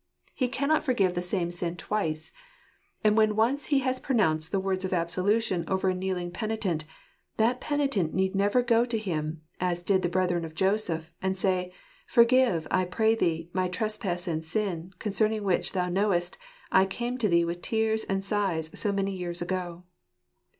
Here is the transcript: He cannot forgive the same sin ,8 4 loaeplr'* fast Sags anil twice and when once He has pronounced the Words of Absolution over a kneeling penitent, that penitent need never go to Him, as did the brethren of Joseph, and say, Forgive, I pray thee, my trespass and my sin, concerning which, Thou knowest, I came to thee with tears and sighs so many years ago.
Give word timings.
He 0.33 0.47
cannot 0.47 0.83
forgive 0.83 1.13
the 1.13 1.21
same 1.21 1.51
sin 1.51 1.73
,8 1.75 1.81
4 1.83 1.85
loaeplr'* 1.85 2.01
fast 2.01 2.09
Sags 2.09 2.09
anil 2.09 2.11
twice 2.17 2.31
and 3.03 3.17
when 3.17 3.35
once 3.35 3.65
He 3.67 3.79
has 3.81 3.99
pronounced 3.99 4.51
the 4.51 4.59
Words 4.59 4.83
of 4.83 4.93
Absolution 4.93 5.63
over 5.67 5.89
a 5.89 5.93
kneeling 5.93 6.31
penitent, 6.31 6.85
that 7.37 7.61
penitent 7.61 8.11
need 8.11 8.33
never 8.33 8.63
go 8.63 8.83
to 8.83 8.97
Him, 8.97 9.43
as 9.59 9.83
did 9.83 10.01
the 10.01 10.09
brethren 10.09 10.43
of 10.43 10.55
Joseph, 10.55 11.13
and 11.21 11.37
say, 11.37 11.71
Forgive, 12.07 12.67
I 12.71 12.85
pray 12.85 13.13
thee, 13.13 13.51
my 13.53 13.67
trespass 13.67 14.27
and 14.27 14.41
my 14.41 14.47
sin, 14.47 14.91
concerning 14.97 15.43
which, 15.43 15.73
Thou 15.73 15.87
knowest, 15.89 16.35
I 16.71 16.87
came 16.87 17.19
to 17.19 17.29
thee 17.29 17.45
with 17.45 17.61
tears 17.61 18.03
and 18.05 18.23
sighs 18.23 18.71
so 18.73 18.91
many 18.91 19.15
years 19.15 19.39
ago. 19.39 19.83